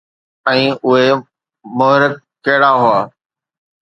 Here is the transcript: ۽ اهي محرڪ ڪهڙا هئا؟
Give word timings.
۽ 0.51 0.61
اهي 0.91 1.09
محرڪ 1.77 2.13
ڪهڙا 2.45 2.71
هئا؟ 2.83 2.99